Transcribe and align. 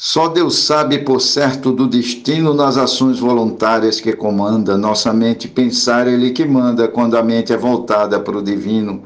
Só 0.00 0.28
Deus 0.28 0.58
sabe 0.58 0.98
por 1.00 1.20
certo 1.20 1.72
do 1.72 1.84
destino 1.84 2.54
nas 2.54 2.76
ações 2.76 3.18
voluntárias 3.18 4.00
que 4.00 4.12
comanda. 4.12 4.78
Nossa 4.78 5.12
mente 5.12 5.48
pensar, 5.48 6.06
Ele 6.06 6.30
que 6.30 6.44
manda, 6.44 6.86
quando 6.86 7.16
a 7.16 7.22
mente 7.24 7.52
é 7.52 7.56
voltada 7.56 8.20
para 8.20 8.38
o 8.38 8.42
divino. 8.42 9.02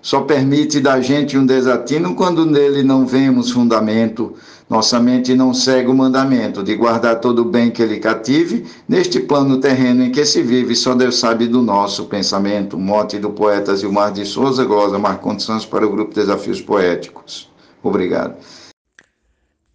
Só 0.00 0.22
permite 0.22 0.80
da 0.80 0.98
gente 0.98 1.36
um 1.36 1.44
desatino 1.44 2.14
quando 2.14 2.46
nele 2.46 2.82
não 2.82 3.06
vemos 3.06 3.50
fundamento. 3.50 4.32
Nossa 4.66 4.98
mente 4.98 5.34
não 5.34 5.52
segue 5.52 5.90
o 5.90 5.94
mandamento 5.94 6.62
de 6.62 6.74
guardar 6.74 7.20
todo 7.20 7.40
o 7.42 7.44
bem 7.44 7.70
que 7.70 7.82
ele 7.82 7.98
cative, 7.98 8.64
neste 8.88 9.20
plano 9.20 9.58
terreno 9.58 10.04
em 10.04 10.10
que 10.10 10.24
se 10.24 10.42
vive, 10.42 10.74
só 10.74 10.94
Deus 10.94 11.18
sabe 11.18 11.48
do 11.48 11.60
nosso 11.60 12.06
pensamento. 12.06 12.78
Mote 12.78 13.18
do 13.18 13.28
poeta 13.28 13.76
Zilmar 13.76 14.10
de 14.10 14.24
Souza, 14.24 14.64
glosa 14.64 14.98
Marcondes 14.98 15.44
Santos 15.44 15.66
para 15.66 15.86
o 15.86 15.90
grupo 15.90 16.14
Desafios 16.14 16.62
Poéticos. 16.62 17.50
Obrigado. 17.82 18.36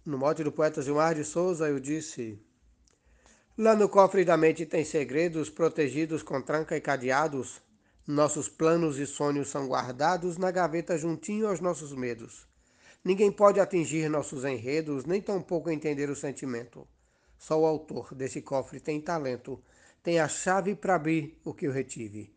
No 0.06 0.16
mote 0.16 0.44
do 0.44 0.52
poeta 0.52 0.80
Gilmar 0.80 1.16
de 1.16 1.24
Souza, 1.24 1.68
eu 1.68 1.80
disse: 1.80 2.38
Lá 3.58 3.74
no 3.74 3.88
cofre 3.88 4.24
da 4.24 4.36
mente 4.36 4.64
tem 4.64 4.84
segredos 4.84 5.50
protegidos 5.50 6.22
com 6.22 6.40
tranca 6.40 6.76
e 6.76 6.80
cadeados. 6.80 7.60
Nossos 8.06 8.48
planos 8.48 9.00
e 9.00 9.06
sonhos 9.06 9.48
são 9.48 9.66
guardados 9.66 10.36
na 10.36 10.52
gaveta 10.52 10.96
juntinho 10.96 11.48
aos 11.48 11.58
nossos 11.58 11.92
medos. 11.92 12.46
Ninguém 13.04 13.32
pode 13.32 13.58
atingir 13.58 14.08
nossos 14.08 14.44
enredos, 14.44 15.04
nem 15.04 15.20
tampouco 15.20 15.70
entender 15.70 16.08
o 16.08 16.14
sentimento. 16.14 16.86
Só 17.36 17.60
o 17.60 17.66
autor 17.66 18.14
desse 18.14 18.40
cofre 18.40 18.78
tem 18.78 19.00
talento, 19.00 19.60
tem 20.04 20.20
a 20.20 20.28
chave 20.28 20.76
para 20.76 20.94
abrir 20.94 21.36
o 21.44 21.52
que 21.52 21.66
eu 21.66 21.72
retive. 21.72 22.32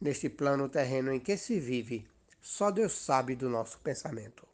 Neste 0.00 0.30
plano 0.30 0.70
terreno 0.70 1.12
em 1.12 1.20
que 1.20 1.36
se 1.36 1.60
vive, 1.60 2.08
só 2.40 2.70
Deus 2.70 2.92
sabe 2.92 3.36
do 3.36 3.50
nosso 3.50 3.78
pensamento. 3.80 4.48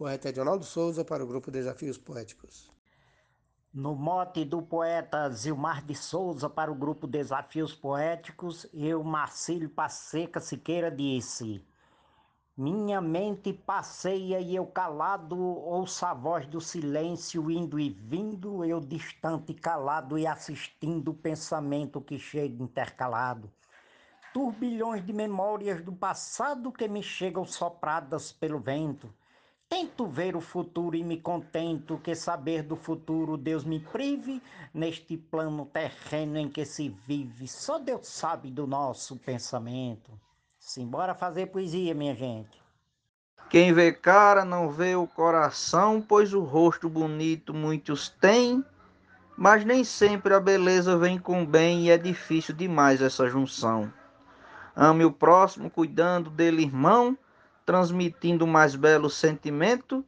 Poeta 0.00 0.30
Edionaldo 0.30 0.64
Souza 0.64 1.04
para 1.04 1.22
o 1.22 1.26
grupo 1.26 1.50
Desafios 1.50 1.98
Poéticos. 1.98 2.72
No 3.70 3.94
mote 3.94 4.46
do 4.46 4.62
poeta 4.62 5.28
Zilmar 5.28 5.84
de 5.84 5.94
Souza 5.94 6.48
para 6.48 6.72
o 6.72 6.74
grupo 6.74 7.06
Desafios 7.06 7.74
Poéticos, 7.74 8.66
eu, 8.72 9.04
Marcílio 9.04 9.68
Passeca 9.68 10.40
Siqueira, 10.40 10.90
disse: 10.90 11.62
Minha 12.56 12.98
mente 13.02 13.52
passeia 13.52 14.40
e 14.40 14.56
eu 14.56 14.64
calado 14.64 15.38
ouço 15.38 16.06
a 16.06 16.14
voz 16.14 16.46
do 16.46 16.62
silêncio 16.62 17.50
indo 17.50 17.78
e 17.78 17.90
vindo, 17.90 18.64
eu 18.64 18.80
distante 18.80 19.52
calado 19.52 20.16
e 20.16 20.26
assistindo 20.26 21.10
o 21.10 21.14
pensamento 21.14 22.00
que 22.00 22.18
chega 22.18 22.62
intercalado. 22.62 23.52
Turbilhões 24.32 25.04
de 25.04 25.12
memórias 25.12 25.84
do 25.84 25.92
passado 25.92 26.72
que 26.72 26.88
me 26.88 27.02
chegam 27.02 27.44
sopradas 27.44 28.32
pelo 28.32 28.58
vento 28.58 29.12
Tento 29.70 30.04
ver 30.04 30.34
o 30.34 30.40
futuro 30.40 30.96
e 30.96 31.04
me 31.04 31.16
contento 31.16 31.96
que 31.96 32.12
saber 32.12 32.64
do 32.64 32.74
futuro 32.74 33.36
Deus 33.36 33.64
me 33.64 33.78
prive 33.78 34.42
neste 34.74 35.16
plano 35.16 35.64
terreno 35.64 36.38
em 36.38 36.48
que 36.48 36.64
se 36.64 36.88
vive. 37.06 37.46
Só 37.46 37.78
Deus 37.78 38.08
sabe 38.08 38.50
do 38.50 38.66
nosso 38.66 39.16
pensamento. 39.16 40.10
Simbora 40.58 41.14
fazer 41.14 41.46
poesia, 41.46 41.94
minha 41.94 42.16
gente. 42.16 42.60
Quem 43.48 43.72
vê 43.72 43.92
cara 43.92 44.44
não 44.44 44.70
vê 44.70 44.96
o 44.96 45.06
coração, 45.06 46.02
pois 46.02 46.34
o 46.34 46.40
rosto 46.40 46.88
bonito 46.88 47.54
muitos 47.54 48.08
têm, 48.08 48.64
mas 49.36 49.64
nem 49.64 49.84
sempre 49.84 50.34
a 50.34 50.40
beleza 50.40 50.98
vem 50.98 51.16
com 51.16 51.46
bem 51.46 51.86
e 51.86 51.90
é 51.90 51.96
difícil 51.96 52.56
demais 52.56 53.00
essa 53.00 53.28
junção. 53.28 53.92
Ame 54.74 55.04
o 55.04 55.12
próximo, 55.12 55.70
cuidando 55.70 56.28
dele, 56.28 56.64
irmão 56.64 57.16
transmitindo 57.70 58.44
o 58.44 58.48
mais 58.48 58.74
belo 58.74 59.08
sentimento. 59.08 60.04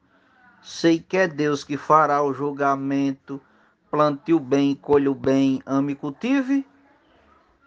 Sei 0.60 0.98
que 0.98 1.16
é 1.16 1.28
Deus 1.28 1.62
que 1.62 1.76
fará 1.76 2.20
o 2.20 2.34
julgamento. 2.34 3.40
Plante 3.88 4.32
o 4.32 4.40
bem, 4.40 4.74
colhe 4.74 5.06
o 5.06 5.14
bem, 5.14 5.62
ame 5.64 5.92
e 5.92 5.94
cultive. 5.94 6.66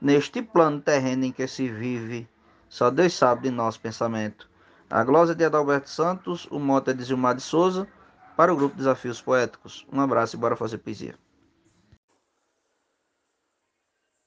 Neste 0.02 0.42
plano 0.42 0.82
terreno 0.82 1.24
em 1.24 1.32
que 1.32 1.48
se 1.48 1.70
vive, 1.70 2.28
só 2.68 2.92
Deus 2.92 3.14
sabe 3.14 3.44
de 3.44 3.52
nosso 3.52 3.80
pensamento. 3.80 4.50
A 4.90 5.02
glória 5.02 5.34
de 5.34 5.46
Adalberto 5.46 5.90
Santos, 5.90 6.46
o 6.52 6.60
moto 6.60 6.92
é 6.92 6.94
de 6.94 7.06
Gilmar 7.06 7.34
de 7.34 7.42
Souza, 7.42 7.88
para 8.36 8.52
o 8.54 8.58
grupo 8.58 8.76
Desafios 8.76 9.22
Poéticos. 9.22 9.88
Um 9.90 10.02
abraço 10.02 10.36
e 10.36 10.40
bora 10.40 10.58
fazer 10.58 10.80
poesia. 10.80 11.16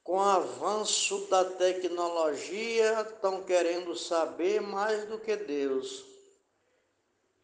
Com 0.08 0.16
o 0.16 0.20
avanço 0.20 1.26
da 1.26 1.44
tecnologia, 1.44 3.02
estão 3.02 3.44
querendo 3.44 3.94
saber 3.94 4.58
mais 4.58 5.04
do 5.04 5.18
que 5.18 5.36
Deus, 5.36 6.02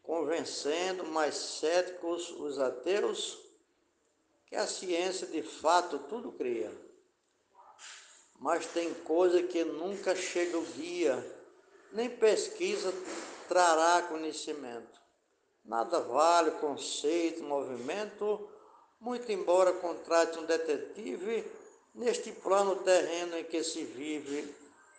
convencendo 0.01 1.03
mais 1.03 1.35
céticos 1.35 2.31
os 2.31 2.57
ateus 2.57 3.37
que 4.47 4.55
a 4.55 4.65
ciência 4.65 5.27
de 5.27 5.43
fato 5.43 5.99
tudo 6.09 6.31
cria. 6.31 6.71
Mas 8.39 8.65
tem 8.65 8.91
coisa 8.95 9.43
que 9.43 9.63
nunca 9.63 10.15
chega 10.15 10.57
o 10.57 10.65
dia, 10.65 11.23
nem 11.91 12.09
pesquisa 12.09 12.91
trará 13.47 14.07
conhecimento. 14.07 14.99
Nada 15.63 15.99
vale 15.99 16.49
conceito, 16.53 17.43
movimento, 17.43 18.49
muito 18.99 19.31
embora 19.31 19.71
contrate 19.71 20.39
um 20.39 20.45
detetive 20.45 21.45
Neste 21.95 22.29
plano 22.33 22.75
terreno 22.75 23.37
em 23.37 23.43
que 23.45 23.63
se 23.63 23.85
vive, 23.85 24.53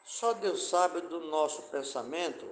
só 0.07 0.33
Deus 0.33 0.69
sabe 0.69 1.03
do 1.03 1.21
nosso 1.27 1.61
pensamento. 1.65 2.47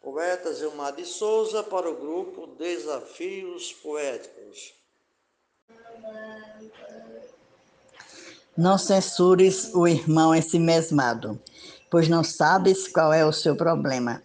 Poeta 0.00 0.50
Zilmar 0.54 0.96
de 0.96 1.04
Souza 1.04 1.62
para 1.62 1.90
o 1.90 1.96
grupo 1.96 2.46
Desafios 2.58 3.74
Poéticos. 3.74 4.72
Não 8.56 8.78
censures 8.78 9.70
o 9.74 9.86
irmão 9.86 10.34
ensimesmado, 10.34 11.38
pois 11.90 12.08
não 12.08 12.24
sabes 12.24 12.88
qual 12.88 13.12
é 13.12 13.24
o 13.24 13.32
seu 13.32 13.54
problema. 13.54 14.22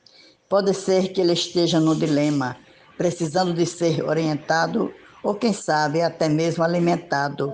Pode 0.48 0.74
ser 0.74 1.12
que 1.12 1.20
ele 1.20 1.34
esteja 1.34 1.82
no 1.82 1.98
dilema, 1.98 2.58
precisando 2.98 3.54
de 3.54 3.66
ser 3.66 4.06
orientado 4.06 4.94
ou, 5.22 5.36
quem 5.36 5.52
sabe, 5.52 6.02
até 6.02 6.30
mesmo 6.30 6.64
alimentado 6.64 7.52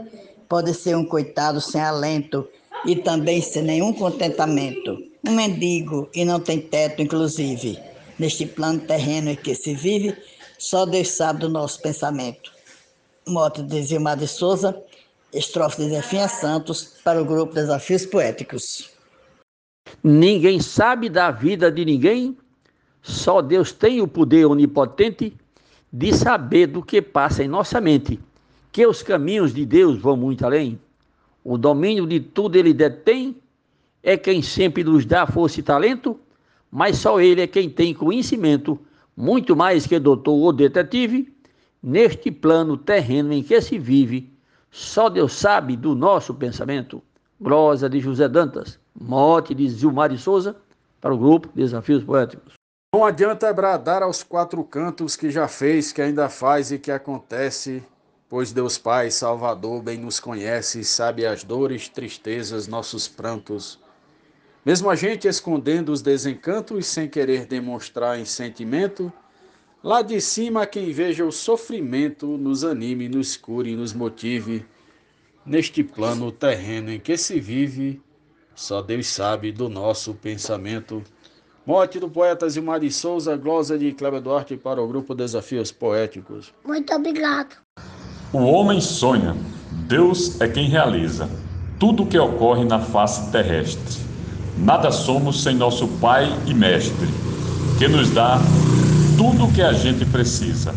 pode 0.52 0.74
ser 0.74 0.98
um 0.98 1.06
coitado 1.06 1.62
sem 1.62 1.80
alento 1.80 2.46
e 2.86 2.94
também 2.94 3.42
sem 3.42 3.64
nenhum 3.64 3.94
contentamento. 3.94 5.02
Um 5.26 5.32
mendigo 5.32 6.10
e 6.14 6.26
não 6.26 6.42
tem 6.42 6.60
teto, 6.60 7.02
inclusive. 7.02 7.80
Neste 8.20 8.46
plano 8.46 8.82
terreno 8.82 9.30
em 9.30 9.36
que 9.38 9.56
se 9.56 9.74
vive, 9.74 10.14
só 10.60 10.86
Deus 10.86 11.08
sabe 11.08 11.40
do 11.40 11.48
nosso 11.48 11.82
pensamento. 11.82 12.52
Moto 13.26 13.64
de 13.64 13.82
Zilmar 13.82 14.18
de 14.18 14.28
Souza, 14.28 14.78
estrofe 15.34 15.84
de 15.84 15.92
Zefinha 15.92 16.28
Santos, 16.28 16.96
para 17.02 17.22
o 17.22 17.26
grupo 17.26 17.54
Desafios 17.54 18.06
Poéticos. 18.06 18.90
Ninguém 20.04 20.60
sabe 20.60 21.08
da 21.08 21.32
vida 21.32 21.72
de 21.72 21.86
ninguém, 21.86 22.38
só 23.02 23.42
Deus 23.42 23.72
tem 23.72 24.02
o 24.02 24.08
poder 24.08 24.48
onipotente 24.48 25.34
de 25.94 26.12
saber 26.14 26.68
do 26.68 26.84
que 26.84 27.02
passa 27.02 27.42
em 27.42 27.48
nossa 27.48 27.80
mente 27.80 28.20
que 28.72 28.86
os 28.86 29.04
caminhos 29.04 29.54
de 29.54 29.66
Deus 29.66 29.98
vão 29.98 30.16
muito 30.16 30.46
além. 30.46 30.80
O 31.44 31.58
domínio 31.58 32.06
de 32.06 32.20
tudo 32.20 32.56
ele 32.56 32.74
detém, 32.74 33.36
é 34.04 34.18
quem 34.18 34.42
sempre 34.42 34.84
nos 34.84 35.06
dá 35.06 35.28
força 35.28 35.60
e 35.60 35.64
talento, 35.64 36.20
mas 36.72 36.98
só 36.98 37.20
ele 37.20 37.42
é 37.42 37.48
quem 37.48 37.70
tem 37.70 37.94
conhecimento, 37.94 38.80
muito 39.16 39.56
mais 39.56 39.86
que 39.86 40.00
doutor 40.00 40.34
ou 40.34 40.54
detetive, 40.54 41.32
neste 41.84 42.32
plano 42.32 42.78
terreno 42.78 43.34
em 43.34 43.44
que 43.44 43.60
se 43.62 43.78
vive, 43.78 44.32
só 44.70 45.10
Deus 45.10 45.34
sabe 45.34 45.76
do 45.76 45.94
nosso 45.94 46.34
pensamento. 46.34 47.02
Glosa 47.40 47.90
de 47.90 48.00
José 48.00 48.30
Dantas, 48.30 48.80
mote 49.00 49.54
de 49.54 49.68
Zilmar 49.68 50.10
de 50.10 50.18
Souza, 50.18 50.56
para 51.02 51.14
o 51.14 51.18
grupo 51.18 51.50
Desafios 51.54 52.04
Poéticos. 52.04 52.54
Não 52.94 53.04
adianta 53.04 53.52
bradar 53.52 54.04
aos 54.04 54.22
quatro 54.22 54.64
cantos 54.64 55.16
que 55.16 55.32
já 55.32 55.48
fez, 55.48 55.92
que 55.92 56.02
ainda 56.02 56.30
faz 56.30 56.72
e 56.72 56.78
que 56.78 56.92
acontece 56.92 57.84
Pois 58.32 58.54
Deus 58.54 58.78
Pai, 58.78 59.12
Salvador, 59.12 59.84
bem 59.84 59.98
nos 59.98 60.18
conhece, 60.18 60.86
sabe 60.86 61.26
as 61.26 61.44
dores, 61.44 61.90
tristezas, 61.90 62.66
nossos 62.66 63.06
prantos. 63.06 63.78
Mesmo 64.66 64.90
a 64.90 64.96
gente 64.96 65.28
escondendo 65.28 65.92
os 65.92 66.02
desencantos 66.02 66.88
sem 66.88 67.10
querer 67.10 67.46
demonstrar 67.46 68.18
em 68.18 68.24
sentimento, 68.24 69.12
lá 69.84 70.02
de 70.02 70.22
cima 70.22 70.66
quem 70.66 70.94
veja 70.94 71.26
o 71.26 71.32
sofrimento 71.32 72.38
nos 72.38 72.64
anime, 72.64 73.10
nos 73.10 73.36
cure, 73.36 73.76
nos 73.76 73.92
motive. 73.92 74.66
Neste 75.46 75.84
plano 75.84 76.32
terreno 76.32 76.90
em 76.90 77.02
que 77.02 77.18
se 77.18 77.38
vive, 77.38 78.02
só 78.56 78.82
Deus 78.82 79.08
sabe 79.08 79.52
do 79.52 79.68
nosso 79.68 80.14
pensamento. 80.14 81.04
Morte 81.66 82.00
do 82.00 82.10
poeta 82.10 82.50
Zilmar 82.50 82.80
de 82.80 82.92
Souza, 82.92 83.36
glosa 83.36 83.78
de 83.78 83.92
Cleber 83.92 84.22
Duarte 84.22 84.56
para 84.56 84.82
o 84.82 84.88
grupo 84.88 85.14
Desafios 85.14 85.70
Poéticos. 85.70 86.54
Muito 86.64 86.96
obrigado. 86.96 87.58
O 88.34 88.44
homem 88.44 88.80
sonha, 88.80 89.36
Deus 89.90 90.40
é 90.40 90.48
quem 90.48 90.70
realiza 90.70 91.30
tudo 91.78 92.04
o 92.04 92.06
que 92.06 92.18
ocorre 92.18 92.64
na 92.64 92.80
face 92.80 93.30
terrestre. 93.30 94.00
Nada 94.58 94.90
somos 94.90 95.44
sem 95.44 95.54
nosso 95.56 95.86
Pai 96.00 96.32
e 96.46 96.54
Mestre, 96.54 97.10
que 97.78 97.90
nos 97.90 98.10
dá 98.12 98.40
tudo 99.18 99.44
o 99.44 99.52
que 99.52 99.62
a 99.62 99.74
gente 99.74 100.06
precisa. 100.06 100.74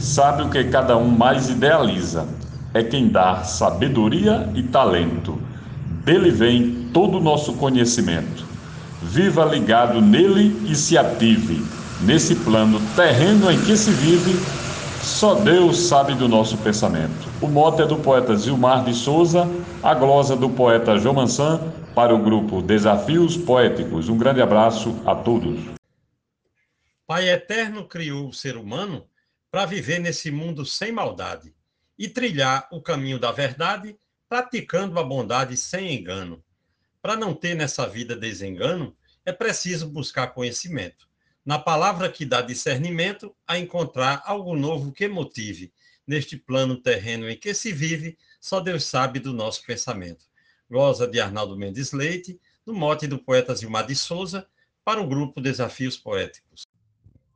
sabe 0.00 0.42
o 0.42 0.48
que 0.48 0.64
cada 0.64 0.96
um 0.96 1.08
mais 1.08 1.48
idealiza. 1.48 2.26
É 2.74 2.82
quem 2.82 3.06
dá 3.06 3.44
sabedoria 3.44 4.48
e 4.54 4.62
talento. 4.64 5.38
Dele 6.04 6.30
vem 6.30 6.88
todo 6.92 7.18
o 7.18 7.22
nosso 7.22 7.52
conhecimento. 7.52 8.44
Viva 9.00 9.44
ligado 9.44 10.00
nele 10.00 10.60
e 10.66 10.74
se 10.74 10.98
ative. 10.98 11.62
Nesse 12.00 12.34
plano 12.34 12.80
terreno 12.96 13.48
em 13.48 13.60
que 13.60 13.76
se 13.76 13.90
vive, 13.92 14.40
só 15.02 15.34
Deus 15.34 15.78
sabe 15.78 16.14
do 16.14 16.28
nosso 16.28 16.56
pensamento. 16.58 17.28
O 17.40 17.48
mote 17.48 17.82
é 17.82 17.86
do 17.86 17.96
poeta 17.96 18.36
Zilmar 18.36 18.84
de 18.84 18.94
Souza, 18.94 19.46
a 19.82 19.94
glosa 19.94 20.36
do 20.36 20.50
poeta 20.50 20.98
João 20.98 21.14
Mansan, 21.14 21.72
para 21.94 22.14
o 22.14 22.22
grupo 22.22 22.62
Desafios 22.62 23.36
Poéticos. 23.36 24.08
Um 24.08 24.16
grande 24.16 24.40
abraço 24.40 25.00
a 25.06 25.14
todos. 25.14 25.58
Pai 27.06 27.28
Eterno 27.28 27.86
criou 27.88 28.28
o 28.28 28.32
ser 28.32 28.56
humano 28.56 29.06
para 29.50 29.66
viver 29.66 29.98
nesse 29.98 30.30
mundo 30.30 30.64
sem 30.64 30.92
maldade 30.92 31.52
e 31.98 32.08
trilhar 32.08 32.68
o 32.70 32.80
caminho 32.80 33.18
da 33.18 33.32
verdade, 33.32 33.96
praticando 34.28 34.98
a 34.98 35.02
bondade 35.02 35.56
sem 35.56 35.98
engano. 35.98 36.42
Para 37.02 37.16
não 37.16 37.34
ter 37.34 37.54
nessa 37.54 37.86
vida 37.86 38.14
desengano, 38.14 38.96
é 39.24 39.32
preciso 39.32 39.88
buscar 39.88 40.28
conhecimento. 40.28 41.09
Na 41.50 41.58
palavra 41.58 42.08
que 42.08 42.24
dá 42.24 42.40
discernimento, 42.40 43.34
a 43.44 43.58
encontrar 43.58 44.22
algo 44.24 44.54
novo 44.54 44.92
que 44.92 45.08
motive. 45.08 45.72
Neste 46.06 46.36
plano 46.36 46.76
terreno 46.76 47.28
em 47.28 47.36
que 47.36 47.52
se 47.52 47.72
vive, 47.72 48.16
só 48.40 48.60
Deus 48.60 48.84
sabe 48.84 49.18
do 49.18 49.32
nosso 49.32 49.66
pensamento. 49.66 50.26
Glosa 50.70 51.08
de 51.08 51.20
Arnaldo 51.20 51.56
Mendes 51.56 51.90
Leite, 51.90 52.40
no 52.64 52.72
mote 52.72 53.08
do 53.08 53.18
poeta 53.18 53.52
Zilmar 53.52 53.84
de 53.84 53.96
Souza, 53.96 54.46
para 54.84 55.00
o 55.00 55.08
grupo 55.08 55.40
Desafios 55.40 55.96
Poéticos. 55.96 56.68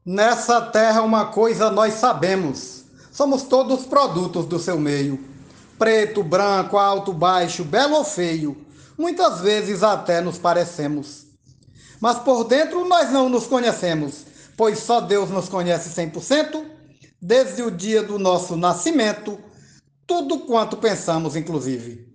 Nessa 0.07 0.61
terra 0.61 1.03
uma 1.03 1.33
coisa 1.33 1.69
nós 1.69 1.95
sabemos, 1.95 2.85
somos 3.11 3.43
todos 3.43 3.85
produtos 3.85 4.47
do 4.47 4.61
seu 4.61 4.79
meio. 4.79 5.19
Preto, 5.77 6.23
branco, 6.23 6.79
alto, 6.79 7.13
baixo, 7.13 7.65
belo 7.65 7.97
ou 7.97 8.05
feio, 8.05 8.65
muitas 8.97 9.41
vezes 9.41 9.83
até 9.83 10.21
nos 10.21 10.39
parecemos. 10.39 11.24
Mas 12.05 12.19
por 12.19 12.45
dentro 12.45 12.87
nós 12.87 13.11
não 13.11 13.31
nos 13.31 13.47
conhecemos, 13.47 14.27
pois 14.59 14.79
só 14.81 15.01
Deus 15.01 15.31
nos 15.31 15.49
conhece 15.49 15.89
100%, 15.89 16.63
desde 17.19 17.63
o 17.63 17.71
dia 17.71 18.03
do 18.03 18.19
nosso 18.19 18.59
nascimento, 18.59 19.39
tudo 20.07 20.41
quanto 20.41 20.77
pensamos, 20.77 21.35
inclusive. 21.35 22.07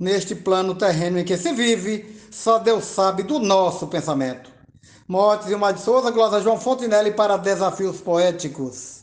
Neste 0.00 0.34
plano 0.34 0.74
terreno 0.74 1.20
em 1.20 1.24
que 1.24 1.36
se 1.36 1.52
vive, 1.52 2.20
só 2.28 2.58
Deus 2.58 2.86
sabe 2.86 3.22
do 3.22 3.38
nosso 3.38 3.86
pensamento. 3.86 4.50
Mortes 5.06 5.48
e 5.48 5.54
uma 5.54 5.70
de 5.70 5.80
Souza, 5.80 6.10
Glosa 6.10 6.40
João 6.40 6.58
Fontinelli 6.58 7.12
para 7.12 7.36
Desafios 7.36 8.00
Poéticos. 8.00 8.95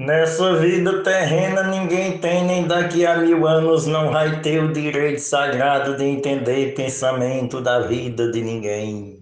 Nessa 0.00 0.56
vida 0.56 1.02
terrena 1.02 1.62
ninguém 1.62 2.16
tem, 2.16 2.42
nem 2.46 2.66
daqui 2.66 3.04
a 3.04 3.18
mil 3.18 3.46
anos 3.46 3.86
não 3.86 4.10
vai 4.10 4.40
ter 4.40 4.64
o 4.64 4.72
direito 4.72 5.20
sagrado 5.20 5.94
de 5.94 6.04
entender 6.04 6.74
pensamento 6.74 7.60
da 7.60 7.80
vida 7.80 8.32
de 8.32 8.40
ninguém. 8.40 9.18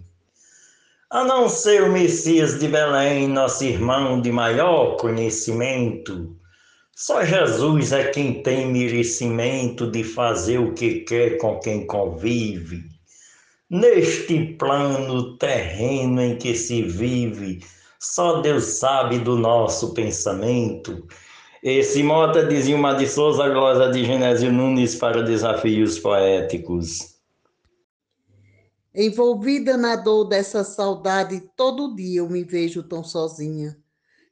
A 1.11 1.25
não 1.25 1.49
ser 1.49 1.83
o 1.83 1.91
Messias 1.91 2.61
de 2.61 2.69
Belém, 2.69 3.27
nosso 3.27 3.65
irmão 3.65 4.21
de 4.21 4.31
maior 4.31 4.97
conhecimento, 4.99 6.37
só 6.95 7.25
Jesus 7.25 7.91
é 7.91 8.11
quem 8.11 8.41
tem 8.41 8.71
merecimento 8.71 9.91
de 9.91 10.05
fazer 10.05 10.59
o 10.59 10.75
que 10.75 11.01
quer 11.01 11.39
com 11.39 11.59
quem 11.59 11.89
convive. 11.89 12.85
Neste 13.69 14.55
plano 14.57 15.37
terreno 15.39 16.23
em 16.23 16.37
que 16.37 16.55
se 16.55 16.83
vive, 16.83 17.65
só 17.99 18.41
Deus 18.41 18.65
sabe 18.65 19.19
do 19.19 19.37
nosso 19.37 19.93
pensamento. 19.93 21.07
Esse 21.63 22.03
mota 22.03 22.47
dizia 22.47 22.77
uma 22.77 22.95
de 22.95 23.09
Souza 23.09 23.49
Glosa 23.49 23.91
de 23.91 24.05
Genésio 24.05 24.53
Nunes 24.53 24.95
para 24.95 25.23
desafios 25.23 25.99
poéticos. 25.99 27.19
Envolvida 28.95 29.77
na 29.77 29.97
dor 29.97 30.25
dessa 30.25 30.63
saudade, 30.63 31.41
todo 31.57 31.95
dia 31.95 32.21
eu 32.21 32.29
me 32.29 32.45
vejo 32.45 32.83
tão 32.83 33.03
sozinha. 33.03 33.77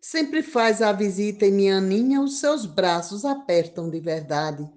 Sempre 0.00 0.42
faz 0.42 0.80
a 0.80 0.92
visita 0.92 1.46
em 1.46 1.52
minha 1.52 1.78
aninha, 1.78 2.20
os 2.20 2.38
seus 2.38 2.64
braços 2.64 3.24
apertam 3.24 3.90
de 3.90 3.98
verdade. 3.98 4.68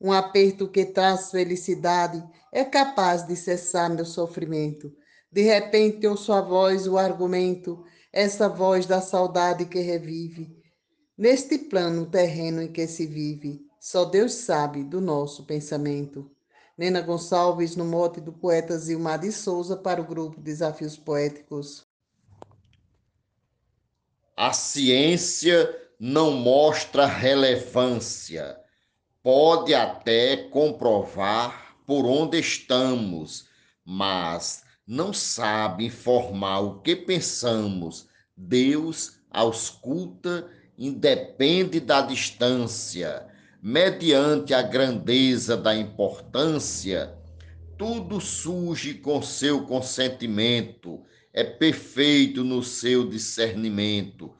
Um 0.00 0.12
aperto 0.12 0.66
que 0.66 0.86
traz 0.86 1.30
felicidade 1.30 2.22
é 2.52 2.64
capaz 2.64 3.26
de 3.26 3.36
cessar 3.36 3.90
meu 3.90 4.06
sofrimento. 4.06 4.92
De 5.30 5.42
repente 5.42 6.06
ouço 6.06 6.32
a 6.32 6.40
voz, 6.40 6.86
o 6.86 6.96
argumento, 6.96 7.84
essa 8.12 8.48
voz 8.48 8.86
da 8.86 9.00
saudade 9.00 9.66
que 9.66 9.80
revive. 9.80 10.56
Neste 11.16 11.58
plano 11.58 12.06
terreno 12.06 12.62
em 12.62 12.72
que 12.72 12.86
se 12.86 13.06
vive, 13.06 13.66
só 13.80 14.04
Deus 14.04 14.32
sabe 14.34 14.84
do 14.84 15.00
nosso 15.00 15.44
pensamento. 15.44 16.30
Nena 16.76 17.00
Gonçalves, 17.00 17.74
no 17.74 17.84
mote 17.84 18.20
do 18.20 18.32
poeta 18.32 18.78
Zilmar 18.78 19.18
de 19.18 19.32
Souza, 19.32 19.76
para 19.76 20.00
o 20.00 20.04
grupo 20.04 20.40
Desafios 20.40 20.96
Poéticos. 20.96 21.84
A 24.36 24.52
ciência 24.52 25.76
não 25.98 26.30
mostra 26.30 27.04
relevância. 27.04 28.56
Pode 29.20 29.74
até 29.74 30.36
comprovar 30.48 31.76
por 31.84 32.06
onde 32.06 32.38
estamos, 32.38 33.48
mas 33.84 34.62
não 34.88 35.12
sabe 35.12 35.84
informar 35.84 36.60
o 36.60 36.80
que 36.80 36.96
pensamos. 36.96 38.08
Deus 38.34 39.20
ausculta, 39.30 40.48
independe 40.78 41.78
da 41.78 42.00
distância, 42.00 43.26
mediante 43.62 44.54
a 44.54 44.62
grandeza 44.62 45.58
da 45.58 45.76
importância, 45.76 47.14
tudo 47.76 48.18
surge 48.18 48.94
com 48.94 49.20
seu 49.20 49.66
consentimento. 49.66 51.02
É 51.34 51.44
perfeito 51.44 52.42
no 52.42 52.62
seu 52.62 53.06
discernimento, 53.06 54.32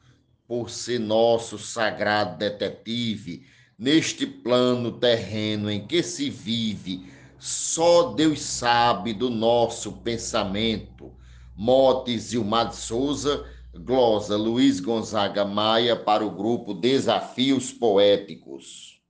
por 0.47 0.71
ser 0.71 0.99
nosso 0.99 1.59
sagrado 1.59 2.39
detetive, 2.39 3.45
neste 3.77 4.25
plano 4.25 4.93
terreno 4.93 5.69
em 5.69 5.85
que 5.85 6.01
se 6.01 6.27
vive, 6.27 7.07
só 7.39 8.13
Deus 8.13 8.41
sabe 8.41 9.13
do 9.13 9.29
nosso 9.29 9.93
pensamento. 9.93 11.11
Motes 11.55 12.29
Gilmar 12.29 12.69
de 12.69 12.75
Souza, 12.75 13.45
glosa 13.73 14.35
Luiz 14.35 14.79
Gonzaga 14.79 15.45
Maia 15.45 15.95
para 15.95 16.25
o 16.25 16.31
grupo 16.31 16.73
Desafios 16.73 17.71
Poéticos. 17.71 19.01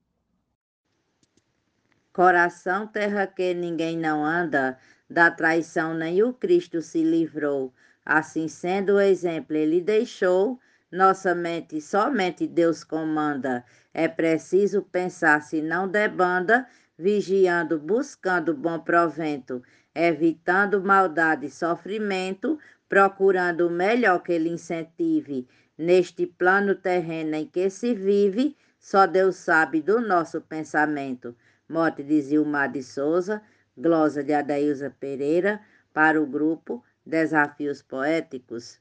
Coração 2.14 2.86
terra 2.86 3.26
que 3.28 3.54
ninguém 3.54 3.98
não 3.98 4.24
anda, 4.24 4.78
da 5.10 5.32
traição 5.32 5.94
nem 5.94 6.22
o 6.22 6.34
Cristo 6.34 6.82
se 6.82 7.04
livrou. 7.04 7.74
Assim 8.06 8.48
sendo 8.48 8.96
o 8.96 9.00
exemplo, 9.00 9.56
ele 9.56 9.82
deixou. 9.82 10.60
Nossa 10.92 11.36
mente 11.36 11.80
somente 11.80 12.48
Deus 12.48 12.84
comanda. 12.84 13.64
É 13.94 14.08
preciso 14.08 14.82
pensar 14.82 15.42
se 15.42 15.62
não 15.62 15.88
debanda, 15.88 16.68
vigiando, 17.00 17.80
buscando 17.80 18.54
bom 18.54 18.78
provento, 18.78 19.64
evitando 19.96 20.84
maldade 20.84 21.46
e 21.46 21.50
sofrimento, 21.50 22.60
procurando 22.90 23.68
o 23.68 23.72
melhor 23.72 24.22
que 24.22 24.38
lhe 24.38 24.50
incentive. 24.50 25.48
Neste 25.78 26.28
plano 26.28 26.76
terreno 26.76 27.36
em 27.36 27.48
que 27.48 27.70
se 27.70 27.94
vive, 27.94 28.58
só 28.78 29.08
Deus 29.08 29.38
sabe 29.38 29.82
do 29.82 30.02
nosso 30.02 30.42
pensamento. 30.42 31.34
Mote 31.70 32.04
de 32.04 32.22
Zilmar 32.22 32.70
de 32.70 32.84
Souza, 32.84 33.42
glosa 33.78 34.22
de 34.22 34.34
Adailza 34.34 34.94
Pereira, 35.00 35.62
para 35.94 36.22
o 36.22 36.26
grupo 36.26 36.84
Desafios 37.06 37.82
Poéticos. 37.82 38.78